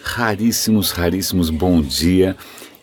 Raríssimos, 0.00 0.90
raríssimos 0.92 1.50
bom 1.50 1.80
dia. 1.82 2.36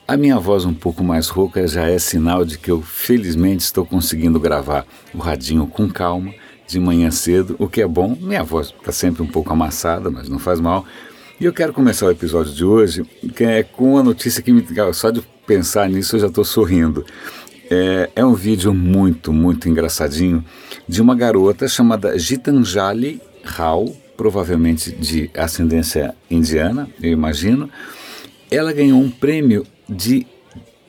A 0.08 0.18
minha 0.18 0.38
voz 0.38 0.66
um 0.66 0.74
pouco 0.74 1.04
mais 1.04 1.30
rouca 1.30 1.68
já 1.68 1.88
é 1.88 1.98
sinal 1.98 2.46
de 2.46 2.58
que 2.58 2.70
eu 2.70 2.82
felizmente 2.82 3.64
estou 3.64 3.86
conseguindo 3.86 4.40
gravar 4.40 4.86
o 5.14 5.18
radinho 5.18 5.66
com 5.66 5.90
calma 5.90 6.34
de 6.68 6.80
manhã 6.80 7.10
cedo, 7.10 7.56
o 7.58 7.68
que 7.68 7.82
é 7.82 7.88
bom. 7.88 8.18
Minha 8.20 8.44
voz 8.44 8.68
está 8.68 8.92
sempre 8.92 9.24
um 9.24 9.28
pouco 9.28 9.52
amassada, 9.52 10.12
mas 10.12 10.30
não 10.30 10.38
faz 10.38 10.60
mal. 10.60 10.86
E 11.40 11.46
eu 11.46 11.54
quero 11.54 11.74
começar 11.74 12.06
o 12.06 12.12
episódio 12.12 12.54
de 12.54 12.64
hoje 12.64 13.04
que 13.36 13.44
é 13.44 13.64
com 13.64 13.94
uma 13.94 14.04
notícia 14.04 14.42
que 14.44 14.52
me 14.52 14.64
só 14.94 15.10
de 15.10 15.22
pensar 15.48 15.90
nisso 15.90 16.16
eu 16.16 16.20
já 16.20 16.28
estou 16.28 16.46
sorrindo. 16.46 17.06
É, 17.70 18.10
é, 18.18 18.26
um 18.26 18.34
vídeo 18.34 18.74
muito, 18.74 19.34
muito 19.34 19.68
engraçadinho 19.68 20.44
de 20.88 21.02
uma 21.02 21.16
garota 21.16 21.68
chamada 21.68 22.18
Gitanjali 22.20 23.22
Rao, 23.44 23.96
provavelmente 24.16 24.92
de 24.92 25.30
ascendência 25.36 26.16
indiana, 26.30 26.90
eu 27.02 27.12
imagino. 27.12 27.70
Ela 28.50 28.72
ganhou 28.72 29.00
um 29.00 29.10
prêmio 29.10 29.66
de 29.90 30.26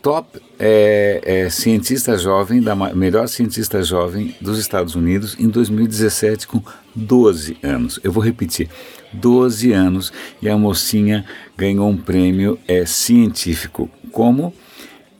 top 0.02 0.38
é, 0.59 1.20
é, 1.24 1.51
cientista 1.51 2.16
jovem, 2.18 2.60
da 2.60 2.74
melhor 2.74 3.27
cientista 3.27 3.82
jovem 3.82 4.34
dos 4.41 4.59
Estados 4.59 4.95
Unidos 4.95 5.34
em 5.38 5.48
2017 5.48 6.46
com 6.46 6.62
12 6.95 7.56
anos. 7.62 7.98
Eu 8.05 8.12
vou 8.12 8.23
repetir, 8.23 8.68
12 9.12 9.73
anos 9.73 10.12
e 10.43 10.48
a 10.48 10.56
mocinha 10.59 11.24
ganhou 11.56 11.88
um 11.88 11.96
prêmio 11.96 12.59
é, 12.68 12.84
científico. 12.84 13.91
Como? 14.12 14.52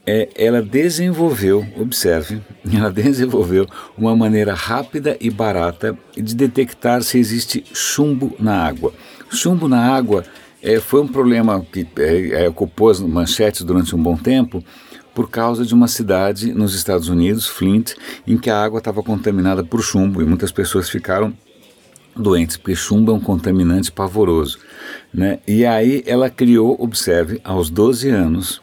É, 0.07 0.29
ela 0.37 0.61
desenvolveu, 0.61 1.67
observe, 1.79 2.41
ela 2.73 2.93
desenvolveu 2.93 3.67
uma 3.97 4.15
maneira 4.15 4.53
rápida 4.53 5.17
e 5.21 5.31
barata 5.31 5.97
de 6.15 6.35
detectar 6.35 7.03
se 7.03 7.19
existe 7.19 7.65
chumbo 7.73 8.35
na 8.39 8.67
água. 8.67 8.93
Chumbo 9.31 9.67
na 9.67 9.81
água 9.81 10.25
é, 10.63 10.81
foi 10.81 11.03
um 11.03 11.09
problema 11.09 11.65
que 11.71 11.87
é, 11.99 12.45
é, 12.45 12.49
ocupou 12.49 12.91
as 12.91 13.01
manchetes 13.01 13.63
durante 13.63 13.95
um 13.95 14.03
bom 14.03 14.17
tempo 14.17 14.65
por 15.15 15.31
causa 15.31 15.65
de 15.65 15.75
uma 15.75 15.87
cidade 15.87 16.53
nos 16.53 16.75
Estados 16.75 17.09
Unidos, 17.09 17.47
Flint, 17.47 17.93
em 18.27 18.37
que 18.37 18.51
a 18.51 18.63
água 18.63 18.79
estava 18.79 19.03
contaminada 19.03 19.63
por 19.63 19.83
chumbo 19.83 20.21
e 20.21 20.25
muitas 20.25 20.51
pessoas 20.51 20.89
ficaram 20.89 21.33
doentes, 22.17 22.57
porque 22.57 22.75
chumbo 22.75 23.13
é 23.13 23.15
um 23.15 23.21
contaminante 23.21 23.93
pavoroso. 23.93 24.59
Né? 25.13 25.39
E 25.47 25.65
aí 25.65 26.03
ela 26.07 26.31
criou, 26.31 26.77
observe, 26.81 27.41
aos 27.45 27.71
12 27.71 28.09
anos, 28.09 28.63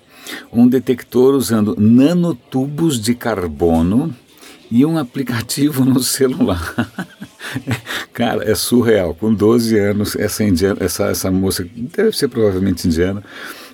um 0.52 0.68
detector 0.68 1.34
usando 1.34 1.76
nanotubos 1.80 3.00
de 3.00 3.16
carbono 3.16 4.14
e 4.70 4.86
um 4.86 4.98
aplicativo 4.98 5.84
no 5.86 6.02
celular. 6.02 6.74
Cara, 8.14 8.50
é 8.50 8.56
surreal. 8.56 9.14
Com 9.14 9.34
12 9.34 9.78
anos, 9.78 10.16
essa, 10.16 10.44
indiana, 10.44 10.78
essa, 10.80 11.06
essa 11.08 11.30
moça, 11.30 11.68
deve 11.76 12.16
ser 12.16 12.30
provavelmente 12.30 12.88
indiana, 12.88 13.22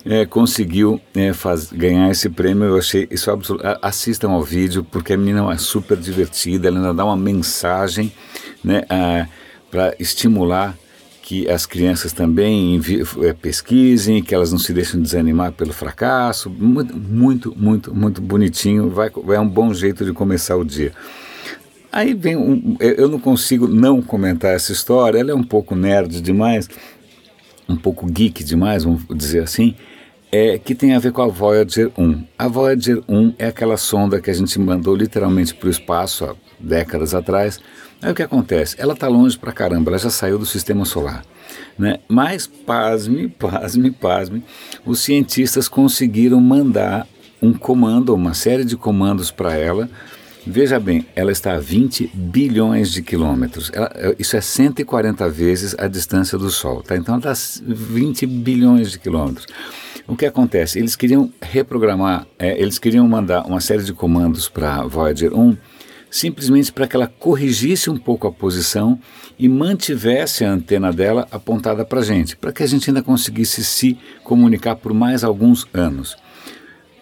é, 0.04 0.26
conseguiu 0.26 1.00
é, 1.14 1.32
faz, 1.32 1.72
ganhar 1.72 2.10
esse 2.10 2.28
prêmio. 2.28 2.64
Eu 2.64 2.78
achei 2.78 3.06
isso 3.10 3.30
absurdo. 3.30 3.62
Assistam 3.80 4.30
ao 4.30 4.42
vídeo, 4.42 4.84
porque 4.84 5.12
a 5.12 5.16
menina 5.16 5.52
é 5.52 5.58
super 5.58 5.96
divertida, 5.96 6.68
ela 6.68 6.78
ainda 6.78 6.94
dá 6.94 7.04
uma 7.04 7.16
mensagem 7.16 8.12
né, 8.64 8.82
para 9.70 9.94
estimular 9.98 10.76
que 11.28 11.46
as 11.46 11.66
crianças 11.66 12.10
também 12.10 12.80
é, 13.22 13.34
pesquisem, 13.34 14.22
que 14.22 14.34
elas 14.34 14.50
não 14.50 14.58
se 14.58 14.72
deixem 14.72 15.02
desanimar 15.02 15.52
pelo 15.52 15.74
fracasso. 15.74 16.48
Muito, 16.48 16.96
muito, 16.96 17.54
muito, 17.54 17.94
muito 17.94 18.22
bonitinho. 18.22 18.88
Vai, 18.88 19.10
é 19.34 19.38
um 19.38 19.46
bom 19.46 19.74
jeito 19.74 20.06
de 20.06 20.14
começar 20.14 20.56
o 20.56 20.64
dia. 20.64 20.90
Aí 21.92 22.14
vem 22.14 22.34
um, 22.34 22.78
eu 22.80 23.10
não 23.10 23.20
consigo 23.20 23.68
não 23.68 24.00
comentar 24.00 24.54
essa 24.54 24.72
história. 24.72 25.18
Ela 25.18 25.32
é 25.32 25.34
um 25.34 25.42
pouco 25.42 25.76
nerd 25.76 26.18
demais, 26.22 26.66
um 27.68 27.76
pouco 27.76 28.06
geek 28.06 28.42
demais, 28.42 28.84
vamos 28.84 29.02
dizer 29.14 29.42
assim. 29.42 29.74
É, 30.32 30.56
que 30.56 30.74
tem 30.74 30.94
a 30.94 30.98
ver 30.98 31.12
com 31.12 31.20
a 31.20 31.26
Voyager 31.26 31.90
1. 31.98 32.24
A 32.38 32.48
Voyager 32.48 33.02
1 33.06 33.34
é 33.38 33.48
aquela 33.48 33.76
sonda 33.76 34.18
que 34.18 34.30
a 34.30 34.34
gente 34.34 34.58
mandou 34.58 34.96
literalmente 34.96 35.54
para 35.54 35.66
o 35.66 35.70
espaço 35.70 36.24
há 36.24 36.34
décadas 36.60 37.14
atrás 37.14 37.60
Aí 38.00 38.12
o 38.12 38.14
que 38.14 38.22
acontece? 38.22 38.76
Ela 38.78 38.94
está 38.94 39.08
longe 39.08 39.36
pra 39.36 39.52
caramba, 39.52 39.90
ela 39.90 39.98
já 39.98 40.10
saiu 40.10 40.38
do 40.38 40.46
sistema 40.46 40.84
solar. 40.84 41.24
Né? 41.76 41.98
Mas, 42.06 42.46
pasme, 42.46 43.28
pasme, 43.28 43.90
pasme, 43.90 44.44
os 44.86 45.00
cientistas 45.00 45.68
conseguiram 45.68 46.40
mandar 46.40 47.06
um 47.42 47.52
comando, 47.52 48.14
uma 48.14 48.34
série 48.34 48.64
de 48.64 48.76
comandos 48.76 49.30
para 49.32 49.56
ela. 49.56 49.90
Veja 50.46 50.78
bem, 50.78 51.06
ela 51.14 51.32
está 51.32 51.54
a 51.54 51.58
20 51.58 52.10
bilhões 52.14 52.92
de 52.92 53.02
quilômetros. 53.02 53.70
Ela, 53.74 53.90
isso 54.16 54.36
é 54.36 54.40
140 54.40 55.28
vezes 55.28 55.74
a 55.76 55.88
distância 55.88 56.38
do 56.38 56.50
Sol. 56.50 56.82
Tá? 56.82 56.96
Então 56.96 57.16
ela 57.16 57.32
está 57.32 57.60
a 57.60 57.74
20 57.74 58.26
bilhões 58.26 58.92
de 58.92 58.98
quilômetros. 58.98 59.46
O 60.06 60.16
que 60.16 60.24
acontece? 60.24 60.78
Eles 60.78 60.94
queriam 60.94 61.30
reprogramar, 61.42 62.26
é, 62.38 62.58
eles 62.60 62.78
queriam 62.78 63.06
mandar 63.08 63.44
uma 63.44 63.60
série 63.60 63.82
de 63.82 63.92
comandos 63.92 64.48
para 64.48 64.84
Voyager 64.84 65.34
1 65.34 65.56
simplesmente 66.10 66.72
para 66.72 66.86
que 66.86 66.96
ela 66.96 67.06
corrigisse 67.06 67.90
um 67.90 67.96
pouco 67.96 68.26
a 68.26 68.32
posição 68.32 68.98
e 69.38 69.48
mantivesse 69.48 70.44
a 70.44 70.52
antena 70.52 70.92
dela 70.92 71.26
apontada 71.30 71.84
para 71.84 72.00
a 72.00 72.04
gente, 72.04 72.36
para 72.36 72.52
que 72.52 72.62
a 72.62 72.66
gente 72.66 72.90
ainda 72.90 73.02
conseguisse 73.02 73.64
se 73.64 73.98
comunicar 74.24 74.76
por 74.76 74.92
mais 74.92 75.22
alguns 75.22 75.66
anos. 75.72 76.16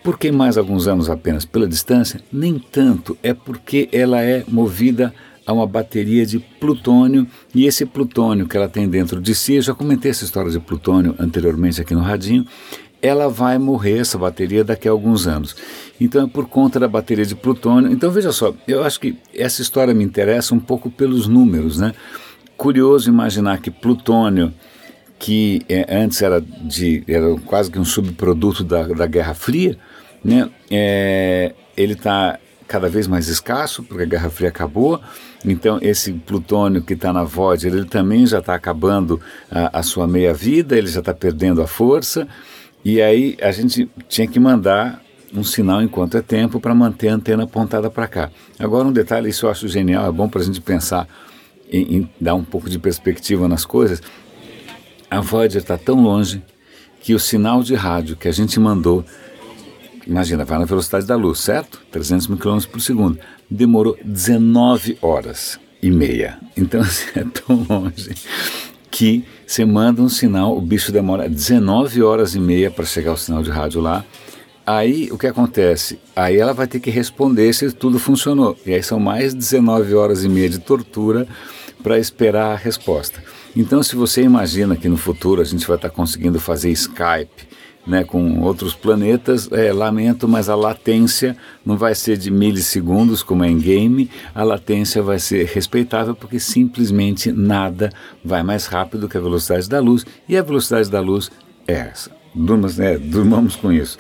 Por 0.03 0.19
que 0.19 0.31
mais 0.31 0.57
alguns 0.57 0.87
anos 0.87 1.11
apenas? 1.11 1.45
Pela 1.45 1.67
distância? 1.67 2.21
Nem 2.33 2.59
tanto, 2.59 3.19
é 3.23 3.35
porque 3.35 3.89
ela 3.91 4.23
é 4.23 4.45
movida 4.47 5.13
a 5.47 5.53
uma 5.53 5.67
bateria 5.67 6.27
de 6.27 6.39
plutônio 6.39 7.27
e 7.55 7.67
esse 7.67 7.87
plutônio 7.87 8.49
que 8.49 8.57
ela 8.57 8.69
tem 8.69 8.89
dentro 8.89 9.21
de 9.21 9.35
si, 9.35 9.55
eu 9.55 9.63
já 9.63 9.73
comentei 9.73 10.11
essa 10.11 10.25
história 10.25 10.51
de 10.51 10.59
plutônio 10.59 11.15
anteriormente 11.19 11.81
aqui 11.81 11.95
no 11.95 12.01
Radinho, 12.01 12.45
ela 13.01 13.29
vai 13.29 13.59
morrer, 13.59 13.99
essa 13.99 14.19
bateria, 14.19 14.65
daqui 14.65 14.89
a 14.89 14.91
alguns 14.91 15.27
anos. 15.27 15.55
Então 16.01 16.25
é 16.25 16.29
por 16.29 16.49
conta 16.49 16.79
da 16.79 16.89
bateria 16.89 17.25
de 17.25 17.35
plutônio. 17.35 17.93
Então 17.93 18.11
veja 18.11 18.33
só, 18.33 18.55
eu 18.67 18.83
acho 18.83 19.01
que 19.01 19.17
essa 19.35 19.63
história 19.63 19.95
me 19.95 20.05
interessa 20.05 20.55
um 20.55 20.61
pouco 20.61 20.91
pelos 20.91 21.27
números, 21.27 21.79
né? 21.79 21.93
Curioso 22.57 23.09
imaginar 23.09 23.61
que 23.61 23.71
plutônio, 23.71 24.53
que 25.19 25.63
é, 25.69 25.97
antes 25.97 26.21
era, 26.23 26.41
de, 26.41 27.03
era 27.07 27.35
quase 27.45 27.71
que 27.71 27.79
um 27.79 27.85
subproduto 27.85 28.65
da, 28.65 28.83
da 28.83 29.07
Guerra 29.07 29.35
Fria, 29.35 29.79
né? 30.25 30.49
É, 30.71 31.55
ele 31.77 31.93
está 31.93 32.39
cada 32.67 32.89
vez 32.89 33.07
mais 33.07 33.29
escasso, 33.29 33.83
porque 33.83 34.03
a 34.03 34.07
Guerra 34.07 34.31
Fria 34.31 34.49
acabou. 34.49 35.01
Então, 35.45 35.79
esse 35.81 36.13
plutônio 36.13 36.83
que 36.83 36.95
está 36.95 37.13
na 37.13 37.23
Voyager, 37.23 37.73
ele 37.73 37.85
também 37.85 38.27
já 38.27 38.41
está 38.41 38.55
acabando 38.55 39.21
a, 39.51 39.79
a 39.79 39.83
sua 39.83 40.07
meia-vida, 40.07 40.77
ele 40.77 40.89
já 40.89 41.01
está 41.01 41.15
perdendo 41.15 41.63
a 41.63 41.67
força. 41.67 42.27
E 42.89 43.03
aí 43.03 43.37
a 43.43 43.51
gente 43.51 43.91
tinha 44.09 44.29
que 44.29 44.39
mandar 44.39 45.03
um 45.35 45.43
sinal 45.43 45.83
enquanto 45.83 46.17
é 46.17 46.23
tempo 46.23 46.61
para 46.61 46.73
manter 46.73 47.09
a 47.09 47.15
antena 47.15 47.43
apontada 47.43 47.91
para 47.91 48.07
cá. 48.07 48.31
Agora 48.61 48.87
um 48.87 48.93
detalhe, 48.93 49.29
isso 49.29 49.45
eu 49.45 49.51
acho 49.51 49.67
genial, 49.67 50.07
é 50.07 50.13
bom 50.13 50.29
para 50.29 50.41
a 50.41 50.45
gente 50.45 50.61
pensar 50.61 51.09
em, 51.69 51.97
em, 51.97 52.11
dar 52.21 52.37
um 52.37 52.45
pouco 52.45 52.71
de 52.71 52.79
perspectiva 52.79 53.49
nas 53.49 53.65
coisas. 53.65 54.01
A 55.11 55.21
Voyager 55.21 55.63
está 55.63 55.77
tão 55.77 56.01
longe 56.01 56.41
que 57.01 57.13
o 57.13 57.19
sinal 57.19 57.61
de 57.61 57.75
rádio 57.75 58.15
que 58.15 58.29
a 58.29 58.33
gente 58.33 58.61
mandou, 58.61 59.05
imagina, 60.07 60.45
vai 60.45 60.61
na 60.61 60.65
velocidade 60.65 61.09
da 61.09 61.17
luz, 61.17 61.41
certo? 61.41 61.83
300 61.91 62.29
mil 62.29 62.39
km 62.39 62.61
por 62.71 62.81
segundo. 62.81 63.19
Demorou 63.51 63.99
19 64.05 64.97
horas 65.03 65.59
e 65.83 65.91
meia. 65.91 66.39
Então 66.57 66.83
assim, 66.87 67.07
é 67.17 67.25
tão 67.25 67.67
longe 67.69 68.15
que 68.93 69.25
você 69.47 69.65
manda 69.65 70.03
um 70.03 70.09
sinal, 70.09 70.57
o 70.57 70.61
bicho 70.61 70.91
demora 70.91 71.29
19 71.29 72.03
horas 72.03 72.35
e 72.35 72.41
meia 72.41 72.69
para 72.69 72.85
chegar 72.85 73.13
o 73.13 73.17
sinal 73.17 73.43
de 73.43 73.51
rádio 73.51 73.81
lá. 73.81 74.05
Aí 74.67 75.09
o 75.13 75.17
que 75.17 75.29
acontece? 75.29 76.01
Aí 76.17 76.37
ela 76.37 76.53
vai 76.53 76.67
ter 76.67 76.81
que 76.81 76.91
responder 76.91 77.53
se 77.53 77.71
tudo 77.71 78.01
funcionou. 78.01 78.59
E 78.67 78.75
aí 78.75 78.83
são 78.83 78.99
mais 78.99 79.33
19 79.33 79.95
horas 79.95 80.25
e 80.25 80.29
meia 80.29 80.49
de 80.49 80.59
tortura 80.59 81.29
para 81.81 81.97
esperar 81.97 82.53
a 82.53 82.57
resposta. 82.57 83.23
Então, 83.55 83.83
se 83.83 83.95
você 83.95 84.23
imagina 84.23 84.75
que 84.75 84.89
no 84.89 84.97
futuro 84.97 85.41
a 85.41 85.45
gente 85.45 85.65
vai 85.67 85.77
estar 85.77 85.91
tá 85.91 85.95
conseguindo 85.95 86.41
fazer 86.41 86.71
Skype 86.73 87.47
né, 87.87 88.03
com 88.03 88.41
outros 88.41 88.75
planetas, 88.75 89.49
é, 89.53 89.73
lamento, 89.73 90.27
mas 90.27 90.49
a 90.49 90.55
latência 90.55 91.37
não 91.65 91.77
vai 91.77 91.95
ser 91.95 92.17
de 92.17 92.31
milissegundos 92.31 93.23
como 93.23 93.45
é 93.45 93.49
em 93.49 93.59
game, 93.59 94.11
a 94.35 94.43
latência 94.43 95.03
vai 95.03 95.19
ser 95.19 95.47
respeitável 95.47 96.15
porque 96.15 96.41
simplesmente 96.41 97.31
nada 97.31 97.93
vai 98.25 98.43
mais 98.43 98.67
rápido 98.67 99.09
que 99.09 99.17
a 99.17 99.21
velocidade 99.21 99.69
da 99.69 99.81
luz 99.81 100.05
e 100.29 100.37
a 100.37 100.43
velocidade 100.43 100.91
da 100.91 101.01
luz 101.01 101.31
é 101.67 101.75
essa. 101.75 102.11
Durmamos, 102.35 102.77
né, 102.77 102.99
durmamos 102.99 103.57
com 103.57 103.73
isso. 103.73 103.99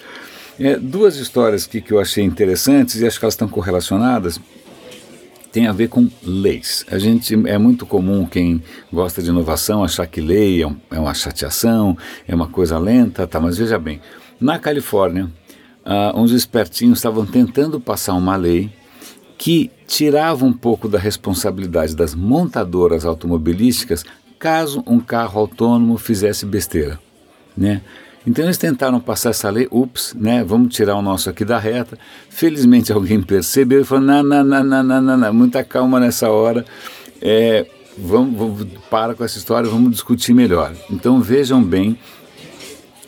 É, 0.58 0.76
duas 0.76 1.16
histórias 1.16 1.66
que, 1.66 1.80
que 1.80 1.92
eu 1.92 2.00
achei 2.00 2.24
interessantes 2.24 3.00
e 3.00 3.06
acho 3.06 3.18
que 3.18 3.24
elas 3.24 3.34
estão 3.34 3.48
correlacionadas 3.48 4.40
tem 5.56 5.66
a 5.66 5.72
ver 5.72 5.88
com 5.88 6.06
leis. 6.22 6.84
A 6.90 6.98
gente 6.98 7.34
é 7.48 7.56
muito 7.56 7.86
comum 7.86 8.26
quem 8.26 8.62
gosta 8.92 9.22
de 9.22 9.30
inovação 9.30 9.82
achar 9.82 10.06
que 10.06 10.20
lei 10.20 10.60
é, 10.60 10.66
um, 10.66 10.76
é 10.90 11.00
uma 11.00 11.14
chateação, 11.14 11.96
é 12.28 12.34
uma 12.34 12.46
coisa 12.46 12.78
lenta, 12.78 13.26
tá? 13.26 13.40
Mas 13.40 13.56
veja 13.56 13.78
bem, 13.78 13.98
na 14.38 14.58
Califórnia, 14.58 15.32
uh, 15.82 16.20
uns 16.20 16.32
espertinhos 16.32 16.98
estavam 16.98 17.24
tentando 17.24 17.80
passar 17.80 18.12
uma 18.12 18.36
lei 18.36 18.70
que 19.38 19.70
tirava 19.86 20.44
um 20.44 20.52
pouco 20.52 20.90
da 20.90 20.98
responsabilidade 20.98 21.96
das 21.96 22.14
montadoras 22.14 23.06
automobilísticas 23.06 24.04
caso 24.38 24.84
um 24.86 25.00
carro 25.00 25.40
autônomo 25.40 25.96
fizesse 25.96 26.44
besteira, 26.44 27.00
né? 27.56 27.80
Então 28.26 28.44
eles 28.44 28.58
tentaram 28.58 28.98
passar 28.98 29.30
essa 29.30 29.48
lei, 29.48 29.68
ups, 29.70 30.14
né? 30.18 30.42
Vamos 30.42 30.74
tirar 30.74 30.96
o 30.96 31.02
nosso 31.02 31.30
aqui 31.30 31.44
da 31.44 31.58
reta. 31.58 31.96
Felizmente 32.28 32.90
alguém 32.92 33.22
percebeu 33.22 33.82
e 33.82 33.84
falou: 33.84 34.04
não, 34.04 34.22
não, 34.22 34.42
não, 34.42 34.64
não, 34.64 34.82
não, 34.82 35.00
não, 35.00 35.16
não 35.16 35.34
muita 35.34 35.62
calma 35.62 36.00
nessa 36.00 36.28
hora. 36.30 36.64
É, 37.20 37.66
vamos, 37.96 38.36
vamos, 38.36 38.66
para 38.90 39.14
com 39.14 39.24
essa 39.24 39.38
história, 39.38 39.70
vamos 39.70 39.92
discutir 39.92 40.34
melhor. 40.34 40.74
Então 40.90 41.20
vejam 41.20 41.62
bem 41.62 41.98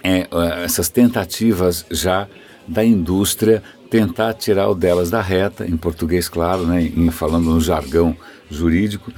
é, 0.03 0.29
essas 0.62 0.88
tentativas 0.88 1.85
já 1.91 2.29
da 2.67 2.85
indústria 2.85 3.62
tentar 3.91 4.35
tirar 4.35 4.69
o 4.69 4.75
delas 4.75 5.11
da 5.11 5.21
reta, 5.21 5.67
em 5.67 5.76
português, 5.76 6.29
claro, 6.29 6.67
né, 6.67 6.82
em, 6.82 7.11
falando 7.11 7.50
no 7.50 7.61
jargão 7.61 8.17
jurídico, 8.50 9.11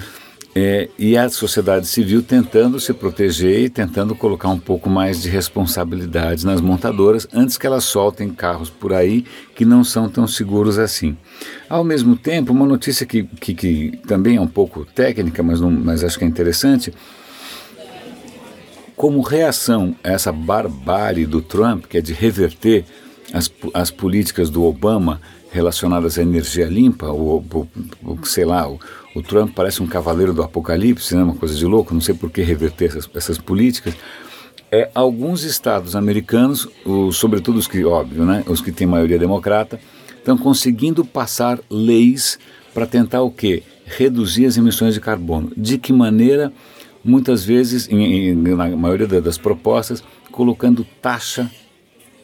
é, 0.55 0.89
e 0.99 1.17
a 1.17 1.29
sociedade 1.29 1.87
civil 1.87 2.23
tentando 2.23 2.81
se 2.81 2.93
proteger 2.93 3.61
e 3.61 3.71
tentando 3.71 4.15
colocar 4.15 4.49
um 4.49 4.59
pouco 4.59 4.91
mais 4.91 5.23
de 5.23 5.29
responsabilidade 5.29 6.45
nas 6.45 6.61
montadoras 6.61 7.29
antes 7.33 7.57
que 7.57 7.67
elas 7.67 7.85
soltem 7.85 8.31
carros 8.31 8.69
por 8.69 8.93
aí 8.93 9.25
que 9.55 9.65
não 9.65 9.85
são 9.85 10.09
tão 10.09 10.27
seguros 10.27 10.79
assim. 10.79 11.17
Ao 11.69 11.85
mesmo 11.85 12.17
tempo, 12.17 12.53
uma 12.53 12.67
notícia 12.67 13.07
que, 13.07 13.23
que, 13.23 13.55
que 13.55 14.01
também 14.07 14.37
é 14.37 14.41
um 14.41 14.47
pouco 14.47 14.85
técnica, 14.85 15.43
mas, 15.43 15.61
não, 15.61 15.71
mas 15.71 16.03
acho 16.03 16.19
que 16.19 16.25
é 16.25 16.29
interessante, 16.29 16.93
como 18.97 19.21
reação 19.21 19.95
a 20.03 20.11
essa 20.11 20.33
barbárie 20.33 21.27
do 21.27 21.41
Trump, 21.41 21.87
que 21.87 21.97
é 21.97 22.01
de 22.01 22.13
reverter 22.13 22.85
as, 23.33 23.51
as 23.73 23.91
políticas 23.91 24.51
do 24.51 24.65
Obama 24.65 25.21
relacionadas 25.51 26.19
à 26.19 26.23
energia 26.23 26.67
limpa, 26.67 27.07
o, 27.09 27.39
o, 27.39 27.69
o 28.05 28.25
sei 28.25 28.45
lá, 28.45 28.69
o, 28.69 28.79
o, 29.15 29.23
Trump 29.23 29.53
parece 29.55 29.83
um 29.83 29.87
cavaleiro 29.87 30.33
do 30.33 30.43
apocalipse, 30.43 31.15
né, 31.15 31.23
uma 31.23 31.35
coisa 31.35 31.55
de 31.55 31.65
louco, 31.67 31.93
não 31.93 32.01
sei 32.01 32.15
por 32.15 32.31
que 32.31 32.43
reverter 32.43 32.87
essas, 32.87 33.11
essas 33.15 33.39
políticas. 33.39 33.95
É, 34.71 34.89
alguns 34.95 35.43
estados 35.43 35.97
americanos, 35.97 36.69
o, 36.85 37.11
sobretudo 37.11 37.59
os 37.59 37.67
que, 37.67 37.85
óbvio, 37.85 38.25
né, 38.25 38.45
os 38.47 38.61
que 38.61 38.71
têm 38.71 38.87
maioria 38.87 39.19
democrata, 39.19 39.81
estão 40.17 40.39
conseguindo 40.39 41.05
passar 41.05 41.59
leis 41.69 42.39
para 42.73 42.87
tentar 42.87 43.23
o 43.23 43.31
quê? 43.31 43.65
Reduzir 43.85 44.47
as 44.47 44.57
emissões 44.57 44.95
de 44.95 45.01
carbono. 45.01 45.51
De 45.57 45.77
que 45.77 45.93
maneira? 45.93 46.53
Muitas 47.03 47.43
vezes, 47.43 47.89
em, 47.89 48.29
em, 48.29 48.35
na 48.35 48.69
maioria 48.77 49.07
das 49.21 49.39
propostas, 49.39 50.05
colocando 50.31 50.87
taxa 51.03 51.51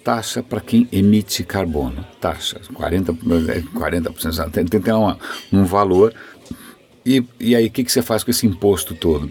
taxa 0.06 0.40
para 0.40 0.60
quem 0.60 0.88
emite 0.92 1.42
carbono. 1.42 2.06
Taxa, 2.20 2.60
40%, 2.72 3.16
40% 3.74 4.50
tem, 4.52 4.64
tem 4.64 4.80
que 4.80 4.86
ter 4.86 4.92
uma, 4.92 5.18
um 5.52 5.64
valor. 5.64 6.14
E, 7.04 7.24
e 7.40 7.56
aí, 7.56 7.66
o 7.66 7.70
que, 7.72 7.82
que 7.82 7.90
você 7.90 8.02
faz 8.02 8.22
com 8.22 8.30
esse 8.30 8.46
imposto 8.46 8.94
todo? 8.94 9.28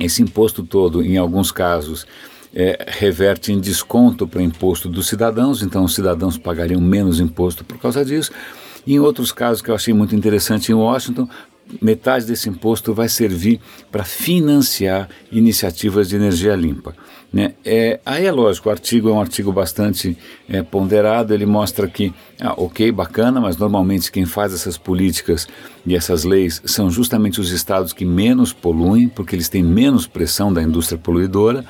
Esse 0.00 0.22
imposto 0.22 0.62
todo, 0.62 1.02
em 1.02 1.18
alguns 1.18 1.52
casos, 1.52 2.06
é, 2.54 2.86
reverte 2.88 3.52
em 3.52 3.60
desconto 3.60 4.26
para 4.26 4.38
o 4.38 4.42
imposto 4.42 4.88
dos 4.88 5.06
cidadãos, 5.06 5.62
então 5.62 5.84
os 5.84 5.94
cidadãos 5.94 6.38
pagariam 6.38 6.80
menos 6.80 7.20
imposto 7.20 7.62
por 7.62 7.78
causa 7.78 8.02
disso. 8.02 8.32
Em 8.86 8.98
outros 8.98 9.32
casos 9.32 9.60
que 9.60 9.70
eu 9.70 9.74
achei 9.74 9.92
muito 9.92 10.16
interessante 10.16 10.72
em 10.72 10.74
Washington, 10.74 11.28
metade 11.80 12.26
desse 12.26 12.48
imposto 12.48 12.92
vai 12.94 13.08
servir 13.08 13.60
para 13.90 14.04
financiar 14.04 15.08
iniciativas 15.30 16.08
de 16.08 16.16
energia 16.16 16.54
limpa. 16.54 16.94
Né? 17.32 17.54
É, 17.64 17.98
aí 18.06 18.26
é 18.26 18.30
lógico, 18.30 18.68
o 18.68 18.72
artigo 18.72 19.08
é 19.08 19.12
um 19.12 19.20
artigo 19.20 19.52
bastante 19.52 20.16
é, 20.48 20.62
ponderado, 20.62 21.34
ele 21.34 21.44
mostra 21.44 21.88
que, 21.88 22.14
ah, 22.40 22.54
ok, 22.56 22.92
bacana, 22.92 23.40
mas 23.40 23.56
normalmente 23.56 24.12
quem 24.12 24.24
faz 24.24 24.54
essas 24.54 24.78
políticas 24.78 25.48
e 25.84 25.96
essas 25.96 26.22
leis 26.22 26.62
são 26.64 26.88
justamente 26.88 27.40
os 27.40 27.50
estados 27.50 27.92
que 27.92 28.04
menos 28.04 28.52
poluem, 28.52 29.08
porque 29.08 29.34
eles 29.34 29.48
têm 29.48 29.64
menos 29.64 30.06
pressão 30.06 30.52
da 30.52 30.62
indústria 30.62 30.96
poluidora. 30.96 31.64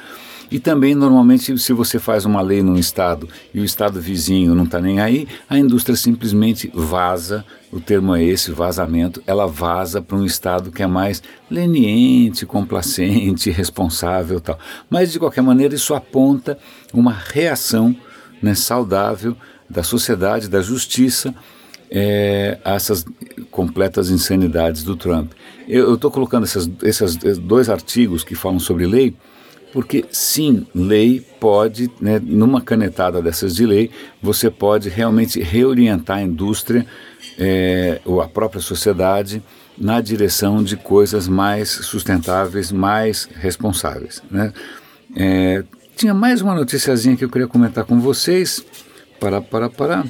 E 0.54 0.60
também, 0.60 0.94
normalmente, 0.94 1.58
se 1.58 1.72
você 1.72 1.98
faz 1.98 2.24
uma 2.24 2.40
lei 2.40 2.62
num 2.62 2.76
estado 2.76 3.28
e 3.52 3.58
o 3.58 3.64
estado 3.64 4.00
vizinho 4.00 4.54
não 4.54 4.62
está 4.62 4.80
nem 4.80 5.00
aí, 5.00 5.26
a 5.50 5.58
indústria 5.58 5.96
simplesmente 5.96 6.70
vaza, 6.72 7.44
o 7.72 7.80
termo 7.80 8.14
é 8.14 8.22
esse, 8.22 8.52
vazamento, 8.52 9.20
ela 9.26 9.48
vaza 9.48 10.00
para 10.00 10.16
um 10.16 10.24
estado 10.24 10.70
que 10.70 10.80
é 10.80 10.86
mais 10.86 11.20
leniente, 11.50 12.46
complacente, 12.46 13.50
responsável 13.50 14.40
tal. 14.40 14.56
Mas, 14.88 15.10
de 15.10 15.18
qualquer 15.18 15.42
maneira, 15.42 15.74
isso 15.74 15.92
aponta 15.92 16.56
uma 16.92 17.10
reação 17.12 17.92
né, 18.40 18.54
saudável 18.54 19.36
da 19.68 19.82
sociedade, 19.82 20.48
da 20.48 20.62
justiça, 20.62 21.34
é, 21.90 22.58
a 22.64 22.74
essas 22.74 23.04
completas 23.50 24.08
insanidades 24.08 24.84
do 24.84 24.94
Trump. 24.94 25.32
Eu 25.66 25.94
estou 25.94 26.12
colocando 26.12 26.44
esses 26.44 27.16
dois 27.38 27.68
artigos 27.68 28.22
que 28.22 28.36
falam 28.36 28.60
sobre 28.60 28.86
lei 28.86 29.16
porque 29.74 30.04
sim, 30.12 30.64
lei 30.72 31.20
pode, 31.40 31.90
né, 32.00 32.20
numa 32.22 32.60
canetada 32.60 33.20
dessas 33.20 33.56
de 33.56 33.66
lei, 33.66 33.90
você 34.22 34.48
pode 34.48 34.88
realmente 34.88 35.42
reorientar 35.42 36.18
a 36.18 36.22
indústria 36.22 36.86
é, 37.36 38.00
ou 38.04 38.22
a 38.22 38.28
própria 38.28 38.60
sociedade 38.60 39.42
na 39.76 40.00
direção 40.00 40.62
de 40.62 40.76
coisas 40.76 41.26
mais 41.26 41.70
sustentáveis, 41.70 42.70
mais 42.70 43.28
responsáveis. 43.34 44.22
Né? 44.30 44.52
É, 45.16 45.64
tinha 45.96 46.14
mais 46.14 46.40
uma 46.40 46.54
noticiazinha 46.54 47.16
que 47.16 47.24
eu 47.24 47.28
queria 47.28 47.48
comentar 47.48 47.84
com 47.84 47.98
vocês. 47.98 48.64
Para, 49.18 49.40
para, 49.40 49.68
para. 49.68 50.04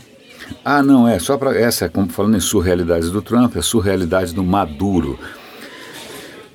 Ah, 0.63 0.83
não, 0.83 1.09
é 1.09 1.19
só 1.19 1.39
para. 1.39 1.59
Essa, 1.59 1.89
como 1.89 2.11
falando 2.11 2.37
em 2.37 2.41
surrealidades 2.41 3.11
do 3.11 3.23
Trump, 3.23 3.57
é 3.57 3.61
a 3.61 3.63
surrealidade 3.63 4.35
do 4.35 4.45
Maduro. 4.45 5.19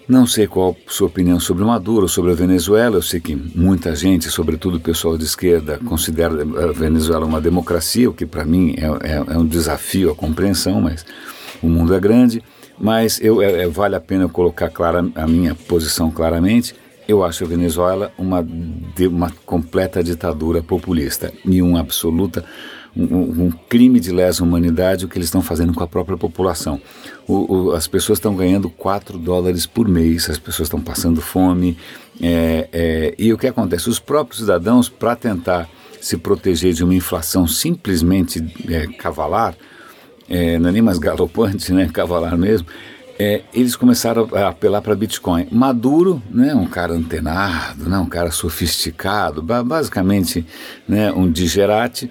Não 0.09 0.25
sei 0.25 0.47
qual 0.47 0.75
a 0.87 0.91
sua 0.91 1.05
opinião 1.05 1.39
sobre 1.39 1.63
Maduro, 1.63 2.09
sobre 2.09 2.31
a 2.31 2.33
Venezuela. 2.33 2.95
Eu 2.95 3.01
sei 3.03 3.19
que 3.19 3.35
muita 3.35 3.95
gente, 3.95 4.27
sobretudo 4.31 4.77
o 4.77 4.79
pessoal 4.79 5.15
de 5.15 5.23
esquerda, 5.23 5.77
considera 5.85 6.33
a 6.41 6.71
Venezuela 6.71 7.27
uma 7.27 7.39
democracia, 7.39 8.09
o 8.09 8.13
que 8.13 8.25
para 8.25 8.43
mim 8.43 8.73
é, 8.75 8.85
é, 9.07 9.15
é, 9.17 9.37
um 9.37 9.45
desafio 9.45 10.09
a 10.09 10.15
compreensão, 10.15 10.81
mas 10.81 11.05
o 11.61 11.67
mundo 11.69 11.93
é 11.93 11.99
grande. 11.99 12.41
Mas 12.79 13.21
eu, 13.21 13.39
é, 13.39 13.65
é 13.65 13.67
vale 13.67 13.95
a 13.95 14.01
pena 14.01 14.27
colocar 14.27 14.71
clara, 14.71 15.07
a 15.13 15.27
minha 15.27 15.53
posição 15.53 16.09
claramente. 16.09 16.73
Eu 17.07 17.23
acho 17.23 17.43
a 17.43 17.47
Venezuela 17.47 18.11
uma, 18.17 18.43
uma 19.01 19.31
completa 19.45 20.03
ditadura 20.03 20.63
populista 20.63 21.31
e 21.45 21.61
uma 21.61 21.81
absoluta 21.81 22.43
um, 22.95 23.45
um, 23.45 23.51
crime 23.69 23.99
de 23.99 24.11
lesa 24.11 24.43
humanidade 24.43 25.05
o 25.05 25.07
que 25.07 25.17
eles 25.17 25.27
estão 25.27 25.41
fazendo 25.41 25.73
com 25.73 25.83
a 25.83 25.87
própria 25.87 26.17
população. 26.17 26.81
O, 27.27 27.53
o, 27.53 27.71
as 27.71 27.87
pessoas 27.87 28.17
estão 28.17 28.35
ganhando 28.35 28.69
4 28.69 29.17
dólares 29.17 29.65
por 29.65 29.87
mês, 29.87 30.29
as 30.29 30.37
pessoas 30.37 30.67
estão 30.67 30.81
passando 30.81 31.21
fome. 31.21 31.77
É, 32.21 32.67
é, 32.73 33.15
e 33.17 33.31
o 33.31 33.37
que 33.37 33.47
acontece? 33.47 33.89
Os 33.89 33.99
próprios 33.99 34.41
cidadãos, 34.41 34.89
para 34.89 35.15
tentar 35.15 35.69
se 36.01 36.17
proteger 36.17 36.73
de 36.73 36.83
uma 36.83 36.95
inflação 36.95 37.47
simplesmente 37.47 38.43
é, 38.67 38.87
cavalar, 38.87 39.55
é, 40.29 40.57
não 40.59 40.69
é 40.69 40.71
nem 40.71 40.81
mais 40.81 40.97
galopante, 40.99 41.73
né, 41.73 41.89
cavalar 41.91 42.37
mesmo, 42.37 42.67
é, 43.17 43.41
eles 43.53 43.75
começaram 43.75 44.29
a 44.31 44.47
apelar 44.47 44.81
para 44.81 44.95
Bitcoin. 44.95 45.47
Maduro, 45.51 46.23
né, 46.29 46.55
um 46.55 46.65
cara 46.65 46.93
antenado, 46.93 47.89
né, 47.89 47.97
um 47.97 48.05
cara 48.05 48.31
sofisticado, 48.31 49.41
basicamente 49.41 50.45
né, 50.87 51.11
um 51.11 51.29
digerate, 51.29 52.09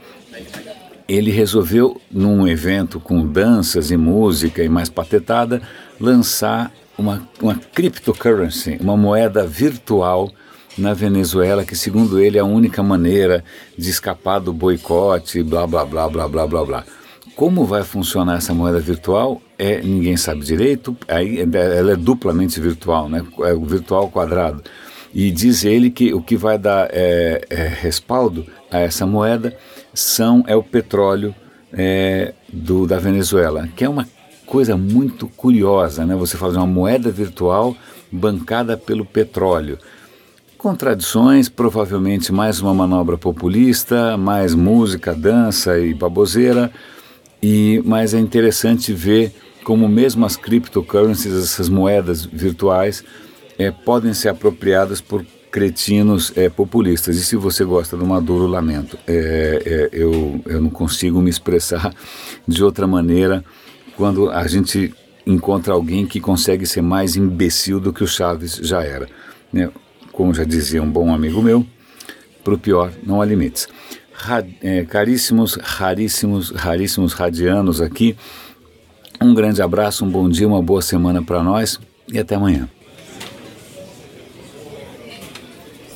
ele 1.08 1.30
resolveu, 1.30 1.98
num 2.10 2.46
evento 2.46 3.00
com 3.00 3.26
danças 3.26 3.90
e 3.90 3.96
música 3.96 4.62
e 4.62 4.68
mais 4.68 4.90
patetada, 4.90 5.62
lançar 5.98 6.70
uma, 6.98 7.26
uma 7.40 7.54
cryptocurrency, 7.54 8.76
uma 8.80 8.96
moeda 8.96 9.46
virtual 9.46 10.30
na 10.76 10.92
Venezuela, 10.92 11.64
que 11.64 11.74
segundo 11.74 12.20
ele 12.20 12.36
é 12.36 12.40
a 12.40 12.44
única 12.44 12.82
maneira 12.82 13.42
de 13.76 13.88
escapar 13.88 14.38
do 14.38 14.52
boicote, 14.52 15.42
blá 15.42 15.66
blá 15.66 15.84
blá 15.84 16.08
blá 16.08 16.28
blá 16.28 16.46
blá 16.46 16.64
blá. 16.64 16.84
Como 17.34 17.64
vai 17.64 17.84
funcionar 17.84 18.36
essa 18.36 18.52
moeda 18.52 18.80
virtual? 18.80 19.40
É, 19.56 19.80
ninguém 19.80 20.16
sabe 20.16 20.44
direito. 20.44 20.96
Aí 21.06 21.38
ela 21.40 21.92
é 21.92 21.96
duplamente 21.96 22.60
virtual, 22.60 23.08
né? 23.08 23.24
É 23.40 23.52
o 23.52 23.64
virtual 23.64 24.10
quadrado. 24.10 24.62
E 25.14 25.30
diz 25.30 25.64
ele 25.64 25.90
que 25.90 26.12
o 26.12 26.20
que 26.20 26.36
vai 26.36 26.58
dar 26.58 26.88
é, 26.92 27.40
é, 27.48 27.66
respaldo 27.66 28.46
a 28.70 28.78
essa 28.78 29.06
moeda 29.06 29.56
são 29.94 30.44
é 30.46 30.54
o 30.54 30.62
petróleo 30.62 31.34
é, 31.72 32.34
do, 32.52 32.86
da 32.86 32.98
Venezuela, 32.98 33.68
que 33.74 33.84
é 33.84 33.88
uma 33.88 34.06
coisa 34.46 34.76
muito 34.76 35.28
curiosa, 35.28 36.04
né? 36.06 36.14
Você 36.16 36.36
fazer 36.36 36.56
uma 36.56 36.66
moeda 36.66 37.10
virtual 37.10 37.76
bancada 38.10 38.76
pelo 38.76 39.04
petróleo. 39.04 39.78
Contradições, 40.56 41.48
provavelmente 41.48 42.32
mais 42.32 42.60
uma 42.60 42.74
manobra 42.74 43.16
populista, 43.16 44.16
mais 44.16 44.54
música, 44.54 45.14
dança 45.14 45.78
e 45.78 45.94
baboseira. 45.94 46.70
E 47.40 47.80
mas 47.84 48.12
é 48.12 48.18
interessante 48.18 48.92
ver 48.92 49.32
como 49.62 49.88
mesmo 49.88 50.24
as 50.24 50.36
cryptocurrencies, 50.36 51.32
essas 51.32 51.68
moedas 51.68 52.24
virtuais, 52.24 53.04
é, 53.58 53.70
podem 53.70 54.14
ser 54.14 54.28
apropriadas 54.28 55.00
por 55.00 55.24
cretinos 55.50 56.32
é, 56.36 56.48
populistas. 56.48 57.16
E 57.16 57.24
se 57.24 57.36
você 57.36 57.64
gosta 57.64 57.96
do 57.96 58.06
Maduro, 58.06 58.46
lamento. 58.46 58.96
É, 59.06 59.62
é, 59.66 59.88
eu, 59.92 60.40
eu 60.46 60.60
não 60.60 60.70
consigo 60.70 61.20
me 61.20 61.28
expressar 61.28 61.92
de 62.46 62.62
outra 62.62 62.86
maneira 62.86 63.44
quando 63.96 64.30
a 64.30 64.46
gente 64.46 64.94
encontra 65.26 65.74
alguém 65.74 66.06
que 66.06 66.20
consegue 66.20 66.64
ser 66.64 66.80
mais 66.80 67.16
imbecil 67.16 67.80
do 67.80 67.92
que 67.92 68.04
o 68.04 68.06
Chaves 68.06 68.54
já 68.62 68.82
era. 68.82 69.08
Né? 69.52 69.70
Como 70.12 70.32
já 70.32 70.44
dizia 70.44 70.82
um 70.82 70.90
bom 70.90 71.12
amigo 71.12 71.42
meu, 71.42 71.66
para 72.44 72.54
o 72.54 72.58
pior 72.58 72.92
não 73.04 73.20
há 73.20 73.26
limites. 73.26 73.68
Ra 74.12 74.44
é, 74.62 74.84
caríssimos, 74.84 75.58
raríssimos, 75.60 76.50
raríssimos 76.50 77.12
radianos 77.12 77.80
aqui, 77.80 78.16
um 79.20 79.34
grande 79.34 79.60
abraço, 79.60 80.04
um 80.04 80.10
bom 80.10 80.28
dia, 80.28 80.46
uma 80.46 80.62
boa 80.62 80.80
semana 80.80 81.22
para 81.22 81.42
nós 81.42 81.78
e 82.10 82.18
até 82.18 82.36
amanhã. 82.36 82.68